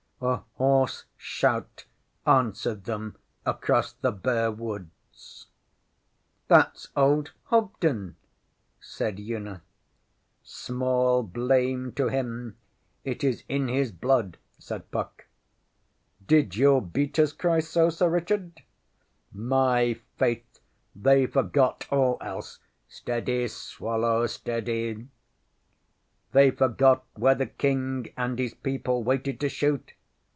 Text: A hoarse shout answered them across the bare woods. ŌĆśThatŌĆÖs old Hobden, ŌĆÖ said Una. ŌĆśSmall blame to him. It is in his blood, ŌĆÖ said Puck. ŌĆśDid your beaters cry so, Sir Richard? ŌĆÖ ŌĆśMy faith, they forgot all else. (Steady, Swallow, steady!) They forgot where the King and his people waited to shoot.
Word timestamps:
A 0.23 0.43
hoarse 0.57 1.05
shout 1.17 1.85
answered 2.27 2.83
them 2.83 3.17
across 3.43 3.93
the 3.93 4.11
bare 4.11 4.51
woods. 4.51 5.47
ŌĆśThatŌĆÖs 6.47 6.87
old 6.95 7.31
Hobden, 7.45 8.07
ŌĆÖ 8.07 8.15
said 8.81 9.19
Una. 9.19 9.63
ŌĆśSmall 10.45 11.33
blame 11.33 11.91
to 11.93 12.09
him. 12.09 12.55
It 13.03 13.23
is 13.23 13.43
in 13.49 13.67
his 13.67 13.91
blood, 13.91 14.37
ŌĆÖ 14.37 14.61
said 14.61 14.91
Puck. 14.91 15.25
ŌĆśDid 16.27 16.55
your 16.55 16.83
beaters 16.83 17.33
cry 17.33 17.59
so, 17.59 17.89
Sir 17.89 18.07
Richard? 18.11 18.61
ŌĆÖ 19.35 19.39
ŌĆśMy 19.39 20.01
faith, 20.19 20.59
they 20.95 21.25
forgot 21.25 21.87
all 21.91 22.19
else. 22.21 22.59
(Steady, 22.87 23.47
Swallow, 23.47 24.27
steady!) 24.27 25.07
They 26.31 26.51
forgot 26.51 27.05
where 27.15 27.33
the 27.33 27.47
King 27.47 28.13
and 28.15 28.37
his 28.37 28.53
people 28.53 29.03
waited 29.03 29.39
to 29.39 29.49
shoot. 29.49 29.93